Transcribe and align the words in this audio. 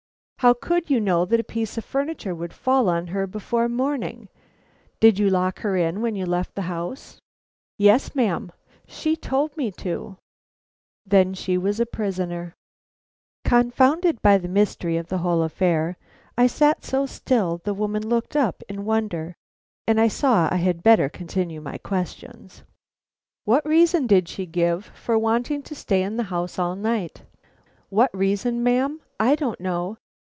"How 0.43 0.55
could 0.55 0.89
you 0.89 0.99
know 0.99 1.23
that 1.25 1.39
a 1.39 1.43
piece 1.43 1.77
of 1.77 1.85
furniture 1.85 2.33
would 2.33 2.51
fall 2.51 2.89
on 2.89 3.05
her 3.13 3.27
before 3.27 3.69
morning. 3.69 4.27
Did 4.99 5.19
you 5.19 5.29
lock 5.29 5.59
her 5.59 5.77
in 5.77 6.01
when 6.01 6.15
you 6.15 6.25
left 6.25 6.55
the 6.55 6.63
house?" 6.63 7.19
"Yes, 7.77 8.15
ma'am. 8.15 8.51
She 8.87 9.15
told 9.15 9.55
me 9.55 9.69
to." 9.73 10.17
Then 11.05 11.35
she 11.35 11.59
was 11.59 11.79
a 11.79 11.85
prisoner. 11.85 12.55
Confounded 13.45 14.19
by 14.23 14.39
the 14.39 14.47
mystery 14.47 14.97
of 14.97 15.09
the 15.09 15.19
whole 15.19 15.43
affair, 15.43 15.95
I 16.35 16.47
sat 16.47 16.83
so 16.83 17.05
still 17.05 17.61
the 17.63 17.75
woman 17.75 18.09
looked 18.09 18.35
up 18.35 18.63
in 18.67 18.83
wonder, 18.83 19.35
and 19.87 20.01
I 20.01 20.07
saw 20.07 20.49
I 20.51 20.55
had 20.57 20.81
better 20.81 21.07
continue 21.07 21.61
my 21.61 21.77
questions. 21.77 22.63
"What 23.45 23.63
reason 23.63 24.07
did 24.07 24.27
she 24.27 24.47
give 24.47 24.85
for 24.85 25.19
wanting 25.19 25.61
to 25.61 25.75
stay 25.75 26.01
in 26.01 26.17
the 26.17 26.23
house 26.33 26.57
all 26.57 26.75
night?" 26.75 27.21
"What 27.89 28.09
reason, 28.11 28.63
ma'am? 28.63 29.01
I 29.19 29.35
don't 29.35 29.59
know. 29.59 29.97